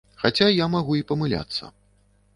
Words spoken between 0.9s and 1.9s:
й памыляцца.